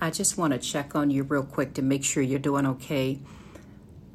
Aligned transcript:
I 0.00 0.10
just 0.10 0.38
want 0.38 0.52
to 0.52 0.58
check 0.58 0.94
on 0.94 1.10
you 1.10 1.24
real 1.24 1.42
quick 1.42 1.74
to 1.74 1.82
make 1.82 2.04
sure 2.04 2.22
you're 2.22 2.38
doing 2.38 2.66
okay. 2.66 3.18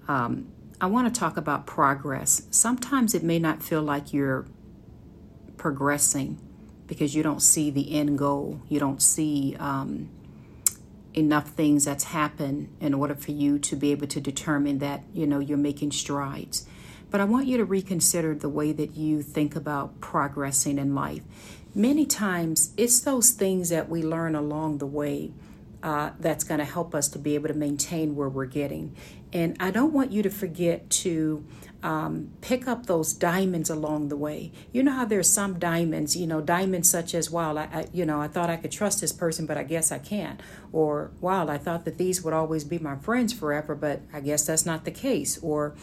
Um, 0.07 0.51
I 0.81 0.87
want 0.87 1.13
to 1.13 1.19
talk 1.19 1.37
about 1.37 1.65
progress. 1.65 2.43
Sometimes 2.49 3.13
it 3.13 3.23
may 3.23 3.39
not 3.39 3.61
feel 3.61 3.81
like 3.81 4.13
you're 4.13 4.45
progressing 5.57 6.39
because 6.87 7.15
you 7.15 7.23
don't 7.23 7.41
see 7.41 7.69
the 7.69 7.97
end 7.97 8.17
goal. 8.17 8.61
You 8.67 8.79
don't 8.79 9.01
see 9.01 9.55
um, 9.59 10.09
enough 11.13 11.49
things 11.49 11.85
that's 11.85 12.05
happened 12.05 12.75
in 12.79 12.93
order 12.93 13.15
for 13.15 13.31
you 13.31 13.57
to 13.59 13.75
be 13.75 13.91
able 13.91 14.07
to 14.07 14.19
determine 14.19 14.79
that 14.79 15.03
you 15.13 15.25
know 15.25 15.39
you're 15.39 15.57
making 15.57 15.91
strides. 15.91 16.67
But 17.09 17.21
I 17.21 17.25
want 17.25 17.47
you 17.47 17.57
to 17.57 17.65
reconsider 17.65 18.35
the 18.35 18.49
way 18.49 18.71
that 18.73 18.95
you 18.95 19.21
think 19.21 19.55
about 19.55 20.01
progressing 20.01 20.77
in 20.77 20.93
life. 20.95 21.23
Many 21.73 22.05
times, 22.05 22.73
it's 22.77 22.99
those 22.99 23.31
things 23.31 23.69
that 23.69 23.89
we 23.89 24.01
learn 24.01 24.35
along 24.35 24.79
the 24.79 24.85
way 24.85 25.31
uh, 25.85 26.09
that's 26.19 26.43
going 26.43 26.57
to 26.57 26.65
help 26.65 26.95
us 26.95 27.07
to 27.07 27.19
be 27.19 27.35
able 27.35 27.47
to 27.47 27.53
maintain 27.53 28.15
where 28.15 28.27
we're 28.27 28.47
getting. 28.47 28.95
And 29.31 29.55
I 29.59 29.69
don't 29.69 29.93
want 29.93 30.11
you 30.11 30.23
to 30.23 30.31
forget 30.31 30.89
to 30.89 31.45
um, 31.83 32.31
pick 32.41 32.67
up 32.67 32.87
those 32.87 33.13
diamonds 33.13 33.69
along 33.69 34.09
the 34.09 34.17
way. 34.17 34.51
You 34.71 34.81
know 34.81 34.93
how 34.93 35.05
there's 35.05 35.29
some 35.29 35.59
diamonds, 35.59 36.17
you 36.17 36.25
know, 36.25 36.41
diamonds 36.41 36.89
such 36.89 37.13
as, 37.13 37.29
wow, 37.29 37.55
I, 37.55 37.63
I, 37.65 37.87
you 37.93 38.03
know, 38.03 38.19
I 38.19 38.27
thought 38.27 38.49
I 38.49 38.57
could 38.57 38.71
trust 38.71 38.99
this 38.99 39.11
person, 39.11 39.45
but 39.45 39.57
I 39.57 39.63
guess 39.63 39.91
I 39.91 39.99
can't. 39.99 40.41
Or, 40.71 41.11
wow, 41.21 41.47
I 41.47 41.59
thought 41.59 41.85
that 41.85 41.99
these 41.99 42.23
would 42.23 42.33
always 42.33 42.63
be 42.63 42.79
my 42.79 42.95
friends 42.95 43.31
forever, 43.31 43.75
but 43.75 44.01
I 44.11 44.21
guess 44.21 44.47
that's 44.47 44.65
not 44.65 44.85
the 44.85 44.91
case. 44.91 45.37
Or, 45.43 45.75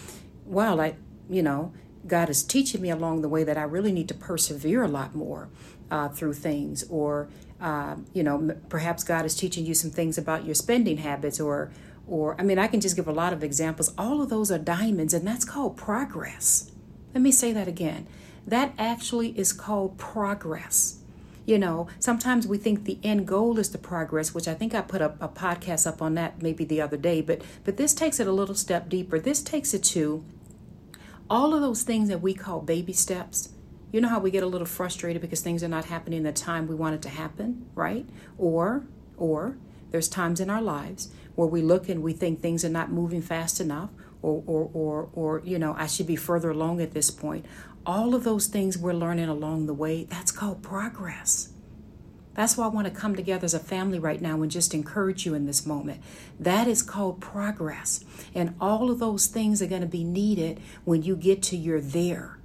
wow, 0.45 0.81
I, 0.81 0.97
you 1.31 1.45
know, 1.45 1.73
God 2.07 2.29
is 2.29 2.43
teaching 2.43 2.81
me 2.81 2.91
along 2.91 3.23
the 3.23 3.29
way 3.29 3.45
that 3.45 3.57
I 3.57 3.63
really 3.63 3.93
need 3.93 4.09
to 4.09 4.15
persevere 4.15 4.83
a 4.83 4.89
lot 4.89 5.15
more 5.15 5.49
uh, 5.91 6.09
through 6.09 6.35
things. 6.35 6.85
Or, 6.89 7.29
uh, 7.61 7.97
you 8.13 8.23
know, 8.23 8.57
perhaps 8.69 9.05
God 9.05 9.25
is 9.25 9.35
teaching 9.35 9.65
you 9.65 9.75
some 9.75 9.91
things 9.91 10.19
about 10.19 10.45
your 10.45 10.55
spending 10.55 10.99
habits 10.99 11.39
or, 11.39 11.71
or 12.09 12.35
I 12.41 12.43
mean, 12.43 12.59
I 12.59 12.67
can 12.67 12.81
just 12.81 12.97
give 12.97 13.07
a 13.07 13.13
lot 13.13 13.33
of 13.33 13.45
examples. 13.45 13.93
All 13.97 14.21
of 14.21 14.29
those 14.29 14.51
are 14.51 14.59
diamonds, 14.59 15.15
and 15.15 15.27
that's 15.27 15.45
called 15.45 15.77
progress. 15.77 16.71
Let 17.15 17.23
me 17.23 17.31
say 17.31 17.53
that 17.53 17.69
again. 17.69 18.07
That 18.47 18.73
actually 18.77 19.39
is 19.39 19.53
called 19.53 19.99
progress. 19.99 20.99
You 21.45 21.59
know, 21.59 21.89
sometimes 21.99 22.47
we 22.47 22.57
think 22.57 22.85
the 22.85 22.99
end 23.03 23.27
goal 23.27 23.59
is 23.59 23.71
the 23.71 23.79
progress, 23.79 24.33
which 24.33 24.47
I 24.47 24.55
think 24.55 24.75
I 24.75 24.81
put 24.81 25.01
a, 25.01 25.15
a 25.21 25.29
podcast 25.29 25.87
up 25.87 26.01
on 26.01 26.15
that 26.15 26.41
maybe 26.41 26.65
the 26.65 26.81
other 26.81 26.97
day, 26.97 27.21
but 27.21 27.43
but 27.65 27.77
this 27.77 27.95
takes 27.95 28.21
it 28.21 28.29
a 28.29 28.33
little 28.33 28.55
step 28.55 28.89
deeper. 28.89 29.19
This 29.19 29.43
takes 29.43 29.75
it 29.75 29.83
to 29.85 30.25
all 31.29 31.55
of 31.55 31.61
those 31.61 31.83
things 31.83 32.09
that 32.09 32.21
we 32.21 32.35
call 32.35 32.61
baby 32.61 32.93
steps. 32.93 33.51
You 33.93 34.01
know 34.01 34.09
how 34.09 34.21
we 34.21 34.31
get 34.31 34.43
a 34.43 34.47
little 34.47 34.67
frustrated 34.67 35.21
because 35.21 35.41
things 35.41 35.63
are 35.63 35.69
not 35.69 35.87
happening 35.87 36.19
in 36.19 36.25
the 36.25 36.33
time 36.33 36.67
we 36.67 36.75
want 36.75 36.95
it 36.95 37.03
to 37.03 37.09
happen, 37.09 37.67
right? 37.75 38.07
Or 38.39 38.85
or 39.17 39.57
there's 39.91 40.09
times 40.09 40.41
in 40.41 40.49
our 40.49 40.63
lives 40.63 41.13
where 41.35 41.49
we 41.49 41.63
look 41.63 41.89
and 41.89 42.03
we 42.03 42.13
think 42.13 42.41
things 42.41 42.65
are 42.65 42.71
not 42.71 42.91
moving 42.91 43.23
fast 43.23 43.61
enough 43.61 43.91
or 44.23 44.43
or 44.47 44.71
or, 44.73 45.09
or 45.13 45.43
you 45.45 45.59
know 45.59 45.75
I 45.77 45.87
should 45.87 46.07
be 46.07 46.17
further 46.17 46.51
along 46.51 46.81
at 46.81 46.93
this 46.93 47.11
point. 47.11 47.45
All 47.85 48.15
of 48.15 48.25
those 48.25 48.47
things 48.47 48.79
we're 48.79 48.93
learning 48.93 49.29
along 49.29 49.67
the 49.67 49.75
way, 49.75 50.05
that's 50.05 50.31
called 50.31 50.63
progress. 50.63 51.49
That's 52.35 52.57
why 52.57 52.65
I 52.65 52.69
want 52.69 52.87
to 52.87 52.93
come 52.93 53.15
together 53.15 53.45
as 53.45 53.55
a 53.55 53.59
family 53.59 53.99
right 53.99 54.21
now 54.21 54.41
and 54.43 54.51
just 54.51 54.75
encourage 54.75 55.27
you 55.27 55.35
in 55.35 55.47
this 55.47 55.67
moment. 55.67 56.03
That 56.41 56.67
is 56.67 56.83
called 56.83 57.21
progress. 57.21 58.05
And 58.35 58.55
all 58.61 58.91
of 58.91 58.99
those 58.99 59.27
things 59.27 59.61
are 59.61 59.67
going 59.67 59.83
to 59.83 59.87
be 59.87 60.05
needed 60.05 60.61
when 60.85 61.03
you 61.03 61.17
get 61.17 61.43
to 61.45 61.57
your 61.57 61.81
there, 61.81 62.39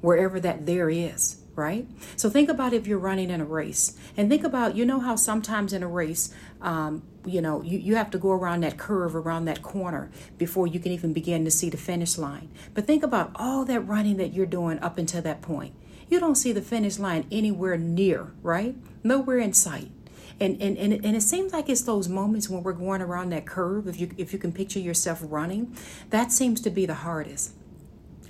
wherever 0.00 0.40
that 0.40 0.66
there 0.66 0.90
is 0.90 1.40
right? 1.60 1.86
So 2.16 2.30
think 2.30 2.48
about 2.48 2.72
if 2.72 2.86
you're 2.86 2.98
running 2.98 3.30
in 3.30 3.40
a 3.40 3.44
race 3.44 3.96
and 4.16 4.30
think 4.30 4.44
about, 4.44 4.76
you 4.76 4.86
know, 4.86 5.00
how 5.00 5.16
sometimes 5.16 5.72
in 5.72 5.82
a 5.82 5.88
race, 5.88 6.32
um, 6.62 7.02
you 7.24 7.42
know, 7.42 7.62
you, 7.62 7.78
you 7.78 7.96
have 7.96 8.10
to 8.12 8.18
go 8.18 8.30
around 8.30 8.62
that 8.62 8.78
curve, 8.78 9.14
around 9.14 9.44
that 9.44 9.62
corner 9.62 10.10
before 10.38 10.66
you 10.66 10.80
can 10.80 10.92
even 10.92 11.12
begin 11.12 11.44
to 11.44 11.50
see 11.50 11.68
the 11.68 11.76
finish 11.76 12.16
line. 12.16 12.48
But 12.72 12.86
think 12.86 13.02
about 13.02 13.32
all 13.34 13.64
that 13.66 13.80
running 13.80 14.16
that 14.16 14.32
you're 14.32 14.46
doing 14.46 14.78
up 14.78 14.96
until 14.96 15.22
that 15.22 15.42
point. 15.42 15.74
You 16.10 16.20
don't 16.20 16.34
see 16.34 16.52
the 16.52 16.60
finish 16.60 16.98
line 16.98 17.26
anywhere 17.32 17.78
near, 17.78 18.32
right? 18.42 18.76
Nowhere 19.02 19.38
in 19.38 19.54
sight. 19.54 19.90
And, 20.38 20.60
and, 20.60 20.76
and, 20.76 20.92
and 20.92 21.16
it 21.16 21.22
seems 21.22 21.52
like 21.52 21.68
it's 21.68 21.82
those 21.82 22.08
moments 22.08 22.48
when 22.48 22.62
we're 22.62 22.72
going 22.72 23.00
around 23.00 23.30
that 23.30 23.46
curve, 23.46 23.86
if 23.86 24.00
you, 24.00 24.10
if 24.18 24.32
you 24.32 24.38
can 24.38 24.52
picture 24.52 24.80
yourself 24.80 25.20
running, 25.22 25.76
that 26.10 26.32
seems 26.32 26.60
to 26.62 26.70
be 26.70 26.84
the 26.84 26.94
hardest 26.94 27.52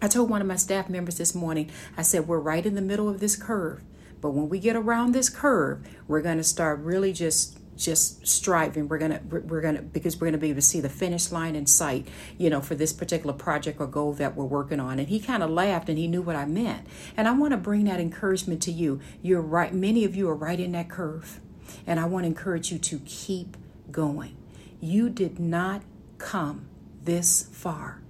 I 0.03 0.09
told 0.09 0.31
one 0.31 0.41
of 0.41 0.47
my 0.47 0.57
staff 0.57 0.89
members 0.89 1.19
this 1.19 1.35
morning, 1.35 1.71
I 1.97 2.03
said, 2.03 2.27
we're 2.27 2.39
right 2.39 2.65
in 2.65 2.75
the 2.75 2.81
middle 2.81 3.09
of 3.09 3.21
this 3.21 3.37
curve. 3.37 3.83
But 4.21 4.31
when 4.31 4.49
we 4.49 4.59
get 4.59 4.77
around 4.77 5.13
this 5.13 5.29
curve, 5.29 5.87
we're 6.09 6.23
going 6.23 6.39
to 6.39 6.45
start 6.45 6.81
really 6.81 7.13
just 7.13 7.59
just 7.81 8.27
striving 8.27 8.89
we're 8.89 8.99
gonna 8.99 9.21
we're 9.29 9.61
gonna 9.61 9.81
because 9.81 10.21
we're 10.21 10.27
gonna 10.27 10.39
be 10.39 10.51
able 10.51 10.59
to 10.59 10.67
see 10.67 10.81
the 10.81 10.89
finish 10.89 11.33
line 11.33 11.57
in 11.57 11.67
sight 11.67 12.07
you 12.37 12.51
know 12.51 12.61
for 12.61 12.75
this 12.75 12.93
particular 12.93 13.33
project 13.33 13.81
or 13.81 13.87
goal 13.87 14.13
that 14.13 14.37
we're 14.37 14.45
working 14.45 14.79
on. 14.79 14.99
And 14.99 15.09
he 15.09 15.19
kind 15.19 15.43
of 15.43 15.51
laughed 15.51 15.89
and 15.89 15.99
he 15.99 16.07
knew 16.07 16.23
what 16.23 16.37
i 16.37 16.45
meant. 16.45 16.87
And 17.17 17.27
i 17.27 17.33
want 17.33 17.53
to 17.53 17.57
bring 17.57 17.85
that 17.85 18.01
encouragement 18.01 18.63
to 18.63 18.73
you. 18.73 19.01
You're 19.23 19.41
right 19.41 19.75
many 19.75 20.05
of 20.05 20.15
you 20.15 20.29
are 20.29 20.35
right 20.35 20.61
in 20.61 20.73
that 20.73 20.89
curve. 20.89 21.41
And 21.87 21.99
i 21.99 22.05
want 22.05 22.25
to 22.25 22.29
encourage 22.29 22.71
you 22.71 22.79
to 22.79 23.01
keep 23.01 23.57
going. 23.91 24.37
You 24.81 25.11
did 25.11 25.39
not 25.39 25.83
come 26.19 26.67
this 27.03 27.49
far 27.53 28.03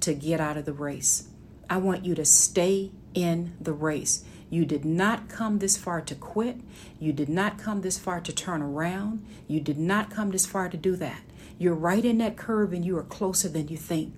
to 0.00 0.14
get 0.14 0.40
out 0.40 0.56
of 0.56 0.64
the 0.64 0.72
race. 0.72 1.28
I 1.70 1.78
want 1.78 2.04
you 2.04 2.14
to 2.14 2.24
stay 2.24 2.92
in 3.14 3.54
the 3.60 3.72
race. 3.72 4.24
You 4.54 4.64
did 4.64 4.84
not 4.84 5.28
come 5.28 5.58
this 5.58 5.76
far 5.76 6.00
to 6.02 6.14
quit. 6.14 6.60
You 7.00 7.12
did 7.12 7.28
not 7.28 7.58
come 7.58 7.80
this 7.80 7.98
far 7.98 8.20
to 8.20 8.32
turn 8.32 8.62
around. 8.62 9.26
You 9.48 9.58
did 9.58 9.80
not 9.80 10.10
come 10.10 10.30
this 10.30 10.46
far 10.46 10.68
to 10.68 10.76
do 10.76 10.94
that. 10.94 11.22
You're 11.58 11.74
right 11.74 12.04
in 12.04 12.18
that 12.18 12.36
curve 12.36 12.72
and 12.72 12.84
you 12.84 12.96
are 12.96 13.02
closer 13.02 13.48
than 13.48 13.66
you 13.66 13.76
think. 13.76 14.14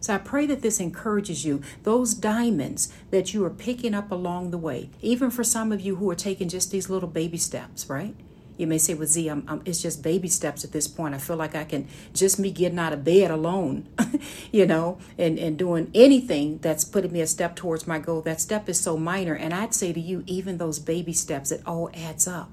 So 0.00 0.14
I 0.14 0.18
pray 0.18 0.44
that 0.44 0.60
this 0.60 0.78
encourages 0.78 1.46
you. 1.46 1.62
Those 1.84 2.12
diamonds 2.12 2.92
that 3.10 3.32
you 3.32 3.42
are 3.46 3.50
picking 3.50 3.94
up 3.94 4.12
along 4.12 4.50
the 4.50 4.58
way, 4.58 4.90
even 5.00 5.30
for 5.30 5.42
some 5.42 5.72
of 5.72 5.80
you 5.80 5.96
who 5.96 6.10
are 6.10 6.14
taking 6.14 6.50
just 6.50 6.70
these 6.70 6.90
little 6.90 7.08
baby 7.08 7.38
steps, 7.38 7.88
right? 7.88 8.14
You 8.58 8.66
may 8.66 8.76
say, 8.76 8.92
well, 8.92 9.06
Z, 9.06 9.28
I'm, 9.28 9.44
I'm, 9.46 9.62
it's 9.64 9.80
just 9.80 10.02
baby 10.02 10.28
steps 10.28 10.64
at 10.64 10.72
this 10.72 10.88
point. 10.88 11.14
I 11.14 11.18
feel 11.18 11.36
like 11.36 11.54
I 11.54 11.64
can 11.64 11.86
just 12.12 12.40
me 12.40 12.50
getting 12.50 12.78
out 12.78 12.92
of 12.92 13.04
bed 13.04 13.30
alone, 13.30 13.88
you 14.52 14.66
know, 14.66 14.98
and, 15.16 15.38
and 15.38 15.56
doing 15.56 15.90
anything 15.94 16.58
that's 16.58 16.84
putting 16.84 17.12
me 17.12 17.20
a 17.20 17.26
step 17.26 17.54
towards 17.54 17.86
my 17.86 18.00
goal. 18.00 18.20
That 18.20 18.40
step 18.40 18.68
is 18.68 18.80
so 18.80 18.96
minor. 18.96 19.34
And 19.34 19.54
I'd 19.54 19.74
say 19.74 19.92
to 19.92 20.00
you, 20.00 20.24
even 20.26 20.58
those 20.58 20.80
baby 20.80 21.12
steps, 21.12 21.52
it 21.52 21.62
all 21.64 21.88
adds 21.94 22.26
up. 22.26 22.50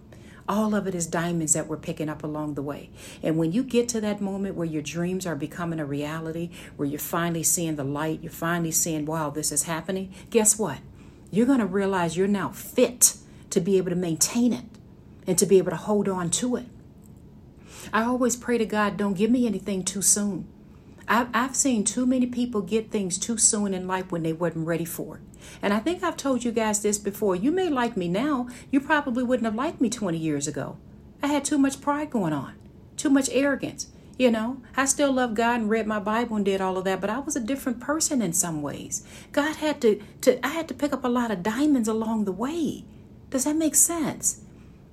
All 0.48 0.76
of 0.76 0.86
it 0.86 0.94
is 0.94 1.08
diamonds 1.08 1.54
that 1.54 1.68
we're 1.68 1.78
picking 1.78 2.08
up 2.08 2.24
along 2.24 2.54
the 2.54 2.62
way. 2.62 2.92
And 3.24 3.36
when 3.36 3.52
you 3.52 3.64
get 3.64 3.90
to 3.90 4.02
that 4.02 4.22
moment 4.22 4.56
where 4.56 4.68
your 4.68 4.84
dreams 4.84 5.26
are 5.26 5.36
becoming 5.36 5.80
a 5.80 5.86
reality, 5.86 6.52
where 6.76 6.88
you're 6.88 7.00
finally 7.00 7.42
seeing 7.42 7.78
the 7.78 7.84
light, 7.84 8.22
you're 8.22 8.32
finally 8.32 8.70
seeing, 8.70 9.08
wow, 9.08 9.32
this 9.32 9.52
is 9.52 9.64
happening, 9.64 10.14
guess 10.30 10.60
what? 10.60 10.78
You're 11.32 11.48
going 11.48 11.60
to 11.60 11.66
realize 11.66 12.16
you're 12.16 12.28
now 12.28 12.50
fit 12.50 13.18
to 13.50 13.60
be 13.60 13.78
able 13.78 13.90
to 13.90 13.96
maintain 13.96 14.54
it 14.54 14.66
and 15.28 15.38
to 15.38 15.46
be 15.46 15.58
able 15.58 15.72
to 15.72 15.78
hold 15.78 16.08
on 16.08 16.30
to 16.30 16.56
it. 16.56 16.66
I 17.94 18.04
always 18.04 18.36
pray 18.36 18.58
to 18.58 18.66
God, 18.66 18.98
don't 18.98 19.18
give 19.18 19.32
me 19.32 19.46
anything 19.46 19.84
too 19.84 20.02
soon. 20.02 20.48
I've, 21.08 21.28
I've 21.34 21.56
seen 21.56 21.84
too 21.84 22.06
many 22.06 22.26
people 22.26 22.62
get 22.62 22.92
things 22.92 23.18
too 23.18 23.38
soon 23.38 23.74
in 23.74 23.88
life 23.88 24.12
when 24.12 24.24
they 24.24 24.34
wasn't 24.34 24.68
ready 24.68 24.86
for 24.86 25.18
it. 25.18 25.22
And 25.62 25.74
I 25.74 25.80
think 25.80 26.04
I've 26.04 26.18
told 26.18 26.44
you 26.44 26.52
guys 26.52 26.82
this 26.82 26.98
before. 26.98 27.36
You 27.36 27.52
may 27.52 27.70
like 27.70 27.96
me 27.96 28.08
now. 28.08 28.48
You 28.72 28.82
probably 28.82 29.24
wouldn't 29.24 29.46
have 29.46 29.56
liked 29.56 29.80
me 29.80 29.90
20 29.90 30.18
years 30.18 30.48
ago. 30.48 30.78
I 31.22 31.28
had 31.28 31.46
too 31.46 31.58
much 31.58 31.82
pride 31.82 32.10
going 32.10 32.34
on, 32.34 32.56
too 32.98 33.10
much 33.10 33.30
arrogance. 33.32 33.88
You 34.18 34.32
know, 34.32 34.62
I 34.78 34.86
still 34.86 35.12
love 35.12 35.34
God 35.34 35.60
and 35.60 35.70
read 35.70 35.88
my 35.88 36.00
Bible 36.00 36.38
and 36.38 36.46
did 36.46 36.62
all 36.62 36.78
of 36.78 36.86
that, 36.86 37.02
but 37.02 37.10
I 37.10 37.20
was 37.20 37.36
a 37.36 37.42
different 37.42 37.82
person 37.82 38.22
in 38.22 38.32
some 38.32 38.62
ways. 38.62 39.06
God 39.34 39.58
had 39.58 39.82
to, 39.82 40.02
to 40.22 40.44
I 40.46 40.50
had 40.50 40.70
to 40.70 40.74
pick 40.74 40.94
up 40.94 41.04
a 41.04 41.10
lot 41.10 41.32
of 41.32 41.44
diamonds 41.44 41.90
along 41.90 42.24
the 42.24 42.32
way. 42.32 42.86
Does 43.30 43.44
that 43.44 43.58
make 43.58 43.76
sense? 43.76 44.42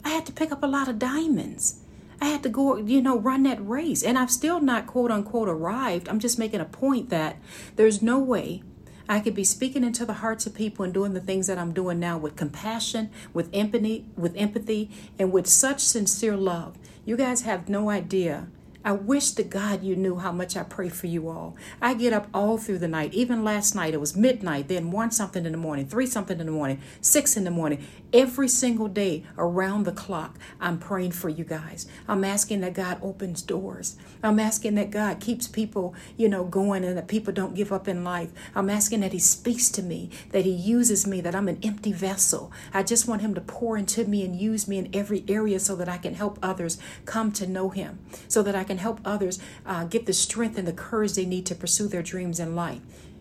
I 0.05 0.11
had 0.11 0.27
to 0.27 0.33
pick 0.33 0.53
up 0.53 0.63
a 0.63 0.67
lot 0.67 0.89
of 0.89 0.99
diamonds. 0.99 1.81
I 2.21 2.27
had 2.27 2.43
to 2.45 2.49
go, 2.49 2.77
you 2.77 3.03
know, 3.03 3.19
run 3.19 3.43
that 3.45 3.67
race. 3.67 4.03
And 4.03 4.19
I've 4.19 4.31
still 4.31 4.61
not 4.61 4.87
quote 4.87 5.11
unquote 5.11 5.49
arrived. 5.49 6.09
I'm 6.09 6.21
just 6.21 6.39
making 6.39 6.61
a 6.61 6.65
point 6.65 7.11
that 7.11 7.37
there's 7.77 8.01
no 8.03 8.19
way 8.19 8.63
I 9.09 9.21
could 9.21 9.35
be 9.35 9.45
speaking 9.45 9.85
into 9.85 10.07
the 10.07 10.15
hearts 10.15 10.47
of 10.47 10.55
people 10.55 10.85
and 10.85 10.95
doing 10.95 11.15
the 11.15 11.21
things 11.21 11.47
that 11.49 11.59
I'm 11.59 11.73
doing 11.73 11.99
now 11.99 12.17
with 12.17 12.37
compassion, 12.37 13.11
with 13.35 13.51
empathy, 13.53 14.07
with 14.17 14.35
empathy, 14.37 14.91
and 15.19 15.33
with 15.33 15.47
such 15.47 15.81
sincere 15.81 16.37
love. 16.37 16.79
You 17.05 17.17
guys 17.17 17.43
have 17.43 17.69
no 17.69 17.91
idea 17.91 18.47
I 18.85 18.93
wish 18.93 19.31
to 19.33 19.45
God 19.45 19.85
you 19.85 19.95
knew 19.95 20.17
how 20.17 20.33
much 20.33 20.57
I 20.57 20.65
pray 20.65 20.89
for 20.89 21.07
you 21.07 21.29
all. 21.29 21.57
I 21.81 21.95
get 21.95 22.13
up 22.13 22.29
all 22.35 22.59
through 22.59 22.79
the 22.79 22.89
night. 22.89 23.15
Even 23.15 23.45
last 23.45 23.75
night, 23.75 23.95
it 23.95 24.01
was 24.01 24.17
midnight, 24.17 24.69
then 24.69 24.91
one 24.91 25.11
something 25.11 25.47
in 25.47 25.53
the 25.53 25.59
morning, 25.59 25.87
three 25.87 26.07
something 26.07 26.41
in 26.41 26.47
the 26.47 26.53
morning, 26.53 26.81
six 27.01 27.37
in 27.37 27.45
the 27.45 27.51
morning. 27.51 27.87
Every 28.13 28.49
single 28.49 28.89
day 28.89 29.25
around 29.39 29.85
the 29.85 29.93
clock, 29.93 30.39
I'm 30.61 30.79
praying 30.79 31.13
for 31.13 31.29
you 31.29 31.45
guys. 31.45 31.87
I'm 32.09 32.25
asking 32.25 32.61
that 32.61 32.75
God 32.75 32.99
opens 33.03 33.41
doors. 33.41 33.97
I'm 34.23 34.39
asking 34.39 34.75
that 34.75 34.91
God 34.91 35.21
keeps 35.21 35.47
people, 35.47 35.95
you 36.17 36.29
know, 36.29 36.45
going 36.45 36.85
and 36.85 36.97
that 36.99 37.09
people 37.09 37.33
don't 37.33 37.55
give 37.55 37.73
up 37.73 37.89
in 37.89 38.05
life. 38.05 38.31
I'm 38.55 38.69
asking 38.69 39.01
that 39.01 39.13
He 39.13 39.19
speaks 39.19 39.71
to 39.71 39.83
me, 39.83 40.11
that 40.31 40.45
He 40.45 40.51
uses 40.53 41.07
me, 41.07 41.21
that 41.21 41.35
I'm 41.35 41.49
an 41.49 41.59
empty 41.63 41.93
vessel. 41.93 42.53
I 42.75 42.83
just 42.83 43.09
want 43.09 43.23
Him 43.23 43.35
to 43.35 43.41
pour 43.41 43.77
into 43.77 44.05
me 44.05 44.25
and 44.25 44.39
use 44.39 44.69
me 44.69 44.79
in 44.79 44.91
every 44.93 45.25
area 45.29 45.59
so 45.59 45.77
that 45.77 45.89
I 45.89 45.99
can 45.99 46.15
help 46.15 46.39
others 46.43 46.79
come 47.07 47.33
to 47.33 47.47
know 47.47 47.71
Him, 47.71 48.01
so 48.29 48.43
that 48.43 48.55
I 48.55 48.65
can 48.65 48.72
help 48.81 49.01
others 49.05 49.39
uh, 49.67 49.85
get 49.85 50.07
the 50.07 50.13
strength 50.13 50.59
and 50.59 50.67
the 50.67 50.73
courage 50.73 51.15
they 51.15 51.25
need 51.25 51.47
to 51.47 51.55
pursue 51.55 51.89
their 51.89 52.03
dreams 52.03 52.41
in 52.41 52.55
life 52.55 52.81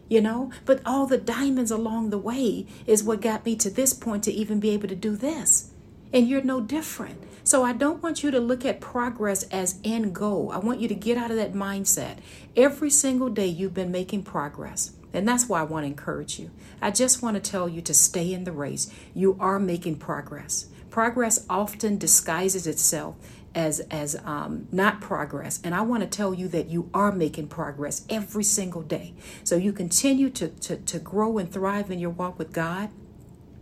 you 0.09 0.21
know 0.21 0.51
but 0.65 0.81
all 0.86 1.06
the 1.06 1.18
diamonds 1.18 1.71
along 1.71 2.09
the 2.09 2.18
way 2.18 2.65
is 2.86 3.03
what 3.03 3.21
got 3.21 3.45
me 3.45 3.56
to 3.56 3.69
this 3.69 3.94
point 3.94 4.24
to 4.24 4.31
even 4.31 4.59
be 4.59 4.71
able 4.71 4.88
to 4.88 4.95
do 4.95 5.15
this 5.15 5.71
and 6.13 6.27
you're 6.27 6.42
no 6.42 6.59
different 6.59 7.24
so 7.44 7.63
i 7.63 7.71
don't 7.71 8.03
want 8.03 8.24
you 8.24 8.31
to 8.31 8.39
look 8.39 8.65
at 8.65 8.81
progress 8.81 9.44
as 9.44 9.80
end 9.83 10.13
goal 10.13 10.51
i 10.51 10.57
want 10.57 10.80
you 10.80 10.88
to 10.88 10.95
get 10.95 11.18
out 11.18 11.31
of 11.31 11.38
that 11.38 11.53
mindset 11.53 12.18
every 12.56 12.89
single 12.89 13.30
day 13.30 13.48
you've 13.48 13.74
been 13.74 13.92
making 13.92 14.21
progress 14.21 14.92
and 15.13 15.27
that's 15.27 15.48
why 15.48 15.59
I 15.59 15.63
want 15.63 15.83
to 15.83 15.88
encourage 15.88 16.39
you. 16.39 16.51
I 16.81 16.92
just 16.92 17.21
want 17.21 17.36
to 17.36 17.51
tell 17.51 17.68
you 17.68 17.81
to 17.81 17.94
stay 17.94 18.33
in 18.33 18.44
the 18.44 18.51
race. 18.51 18.92
You 19.13 19.36
are 19.39 19.59
making 19.59 19.98
progress. 19.98 20.68
Progress 20.92 21.46
often 21.50 21.98
disguises 21.98 22.68
itself 22.68 23.16
as 23.56 23.80
as 23.92 24.16
um, 24.24 24.68
not 24.72 25.02
progress. 25.02 25.60
And 25.64 25.76
i 25.76 25.82
want 25.82 26.04
to 26.04 26.08
tell 26.08 26.34
you 26.34 26.48
that 26.50 26.70
you 26.70 26.90
are 26.94 27.12
making 27.12 27.48
progress 27.48 28.06
every 28.10 28.44
single 28.44 28.82
day. 28.82 29.14
So 29.44 29.56
you 29.56 29.74
continue 29.74 30.30
to, 30.30 30.48
to 30.50 30.78
to 30.78 31.00
grow 31.00 31.38
and 31.38 31.52
thrive 31.52 31.90
in 31.92 32.00
your 32.00 32.12
walk 32.12 32.38
with 32.38 32.54
god 32.54 32.90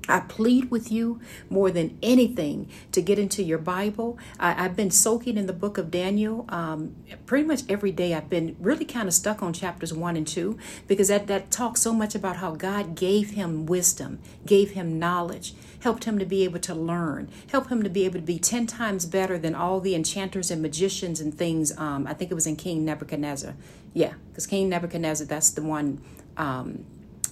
I 0.10 0.22
plead 0.22 0.72
with 0.72 0.92
you 0.92 1.22
more 1.50 1.72
than 1.72 1.98
anything 2.02 2.70
to 2.92 3.02
get 3.02 3.20
into 3.20 3.44
your 3.44 3.60
Bible. 3.60 4.18
I, 4.40 4.54
have 4.54 4.76
been 4.76 4.92
soaking 4.92 5.38
in 5.38 5.46
the 5.46 5.54
book 5.54 5.78
of 5.78 5.92
Daniel 5.92 6.46
um, 6.50 6.96
pretty 7.26 7.48
much 7.48 7.62
every 7.70 7.92
day. 7.92 8.14
I've 8.14 8.30
been 8.30 8.56
really 8.60 8.86
kind 8.86 9.08
of 9.08 9.14
stuck 9.14 9.44
on 9.44 9.54
chapters 9.54 9.94
one 9.94 10.18
and 10.18 10.28
two 10.28 10.58
because 10.88 11.08
that, 11.10 11.28
that 11.28 11.52
talks 11.52 11.82
so 11.82 11.94
much 11.94 12.16
about 12.16 12.38
how 12.38 12.52
God 12.56 12.96
gave 12.96 13.32
him 13.32 13.66
wisdom, 13.66 14.20
gave 14.46 14.72
him 14.72 14.98
knowledge, 14.98 15.54
helped 15.82 16.06
him 16.06 16.20
to 16.20 16.26
be 16.26 16.44
able 16.44 16.60
to 16.60 16.74
learn, 16.74 17.30
helped 17.52 17.70
him 17.70 17.84
to 17.84 17.90
be 17.90 18.06
able 18.06 18.16
to 18.16 18.26
be 18.26 18.40
10 18.40 18.68
times 18.68 19.06
better 19.06 19.38
than 19.38 19.56
all 19.56 19.80
the 19.80 19.96
enchanters 19.96 20.52
and 20.52 20.62
magicians 20.62 21.20
and 21.20 21.34
things. 21.34 21.78
Um, 21.78 22.08
I 22.08 22.14
think 22.14 22.32
it 22.32 22.36
was 22.36 22.48
in 22.48 22.56
King 22.56 22.84
Nebuchadnezzar. 22.84 23.56
Yeah, 23.94 24.14
because 24.30 24.48
King 24.48 24.70
Nebuchadnezzar, 24.70 25.28
that's 25.28 25.52
the 25.52 25.62
one. 25.62 26.02
Um, 26.38 26.86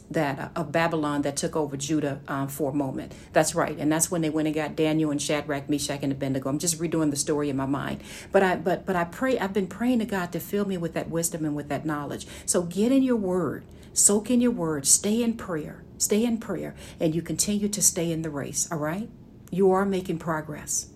that 0.09 0.39
uh, 0.39 0.49
of 0.55 0.71
Babylon 0.71 1.21
that 1.23 1.35
took 1.35 1.55
over 1.55 1.75
Judah 1.75 2.21
um, 2.27 2.47
for 2.47 2.71
a 2.71 2.73
moment. 2.73 3.13
That's 3.33 3.55
right, 3.55 3.77
and 3.77 3.91
that's 3.91 4.09
when 4.09 4.21
they 4.21 4.29
went 4.29 4.47
and 4.47 4.55
got 4.55 4.75
Daniel 4.75 5.11
and 5.11 5.21
Shadrach, 5.21 5.69
Meshach, 5.69 5.99
and 6.01 6.11
Abednego. 6.11 6.49
I'm 6.49 6.59
just 6.59 6.79
redoing 6.79 7.09
the 7.11 7.17
story 7.17 7.49
in 7.49 7.57
my 7.57 7.65
mind, 7.65 8.01
but 8.31 8.43
I 8.43 8.55
but 8.55 8.85
but 8.85 8.95
I 8.95 9.03
pray. 9.03 9.37
I've 9.37 9.53
been 9.53 9.67
praying 9.67 9.99
to 9.99 10.05
God 10.05 10.31
to 10.31 10.39
fill 10.39 10.65
me 10.65 10.77
with 10.77 10.93
that 10.93 11.09
wisdom 11.09 11.45
and 11.45 11.55
with 11.55 11.69
that 11.69 11.85
knowledge. 11.85 12.27
So 12.45 12.63
get 12.63 12.91
in 12.91 13.03
your 13.03 13.17
Word, 13.17 13.65
soak 13.93 14.31
in 14.31 14.41
your 14.41 14.51
Word, 14.51 14.85
stay 14.85 15.21
in 15.21 15.33
prayer, 15.33 15.83
stay 15.97 16.23
in 16.23 16.37
prayer, 16.37 16.75
and 16.99 17.13
you 17.13 17.21
continue 17.21 17.69
to 17.69 17.81
stay 17.81 18.11
in 18.11 18.21
the 18.21 18.29
race. 18.29 18.67
All 18.71 18.77
right, 18.77 19.09
you 19.51 19.71
are 19.71 19.85
making 19.85 20.19
progress. 20.19 20.87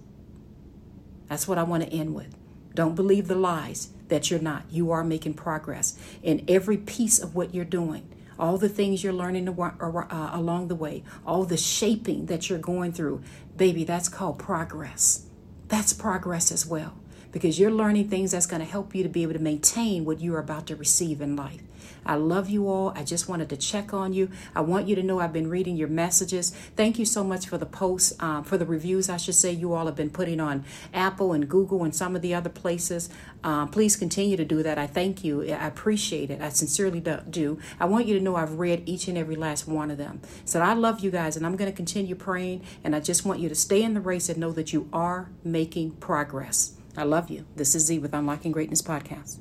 That's 1.27 1.47
what 1.47 1.57
I 1.57 1.63
want 1.63 1.83
to 1.83 1.89
end 1.93 2.13
with. 2.13 2.35
Don't 2.73 2.95
believe 2.95 3.27
the 3.27 3.35
lies 3.35 3.89
that 4.07 4.29
you're 4.29 4.41
not. 4.41 4.63
You 4.69 4.91
are 4.91 5.03
making 5.03 5.33
progress 5.33 5.97
in 6.21 6.43
every 6.47 6.77
piece 6.77 7.19
of 7.19 7.35
what 7.35 7.53
you're 7.53 7.65
doing 7.65 8.07
all 8.41 8.57
the 8.57 8.67
things 8.67 9.03
you're 9.03 9.13
learning 9.13 9.47
uh, 9.47 10.29
along 10.33 10.67
the 10.67 10.75
way, 10.75 11.03
all 11.25 11.45
the 11.45 11.55
shaping 11.55 12.25
that 12.25 12.49
you're 12.49 12.59
going 12.59 12.91
through, 12.91 13.21
baby, 13.55 13.83
that's 13.83 14.09
called 14.09 14.39
progress. 14.39 15.27
That's 15.67 15.93
progress 15.93 16.51
as 16.51 16.65
well 16.65 16.97
because 17.31 17.59
you're 17.59 17.71
learning 17.71 18.09
things 18.09 18.31
that's 18.31 18.47
going 18.47 18.59
to 18.59 18.67
help 18.67 18.93
you 18.93 19.03
to 19.03 19.09
be 19.09 19.23
able 19.23 19.33
to 19.33 19.39
maintain 19.39 20.03
what 20.05 20.19
you're 20.19 20.39
about 20.39 20.67
to 20.67 20.75
receive 20.75 21.21
in 21.21 21.35
life. 21.35 21.61
I 22.05 22.15
love 22.15 22.49
you 22.49 22.67
all. 22.67 22.93
I 22.95 23.03
just 23.03 23.29
wanted 23.29 23.49
to 23.49 23.57
check 23.57 23.93
on 23.93 24.13
you. 24.13 24.29
I 24.55 24.61
want 24.61 24.87
you 24.87 24.95
to 24.95 25.03
know 25.03 25.19
I've 25.19 25.33
been 25.33 25.49
reading 25.49 25.75
your 25.75 25.87
messages. 25.87 26.51
Thank 26.75 26.99
you 26.99 27.05
so 27.05 27.23
much 27.23 27.47
for 27.47 27.57
the 27.57 27.65
posts, 27.65 28.13
um, 28.19 28.43
for 28.43 28.57
the 28.57 28.65
reviews, 28.65 29.09
I 29.09 29.17
should 29.17 29.35
say, 29.35 29.51
you 29.51 29.73
all 29.73 29.85
have 29.85 29.95
been 29.95 30.09
putting 30.09 30.39
on 30.39 30.63
Apple 30.93 31.33
and 31.33 31.47
Google 31.47 31.83
and 31.83 31.95
some 31.95 32.15
of 32.15 32.21
the 32.21 32.33
other 32.33 32.49
places. 32.49 33.09
Um, 33.43 33.69
please 33.69 33.95
continue 33.95 34.37
to 34.37 34.45
do 34.45 34.61
that. 34.63 34.77
I 34.77 34.87
thank 34.87 35.23
you. 35.23 35.43
I 35.43 35.67
appreciate 35.67 36.29
it. 36.29 36.41
I 36.41 36.49
sincerely 36.49 36.99
do. 36.99 37.59
I 37.79 37.85
want 37.85 38.05
you 38.05 38.17
to 38.17 38.23
know 38.23 38.35
I've 38.35 38.59
read 38.59 38.83
each 38.85 39.07
and 39.07 39.17
every 39.17 39.35
last 39.35 39.67
one 39.67 39.91
of 39.91 39.97
them. 39.97 40.21
So 40.45 40.61
I 40.61 40.73
love 40.73 40.99
you 40.99 41.11
guys, 41.11 41.37
and 41.37 41.45
I'm 41.45 41.55
going 41.55 41.71
to 41.71 41.75
continue 41.75 42.15
praying. 42.15 42.63
And 42.83 42.95
I 42.95 42.99
just 42.99 43.25
want 43.25 43.39
you 43.39 43.49
to 43.49 43.55
stay 43.55 43.81
in 43.83 43.93
the 43.93 44.01
race 44.01 44.29
and 44.29 44.37
know 44.37 44.51
that 44.51 44.73
you 44.73 44.89
are 44.93 45.29
making 45.43 45.91
progress. 45.93 46.73
I 46.97 47.03
love 47.03 47.29
you. 47.29 47.45
This 47.55 47.73
is 47.73 47.85
Z 47.85 47.99
with 47.99 48.13
Unlocking 48.13 48.51
Greatness 48.51 48.81
Podcast. 48.81 49.37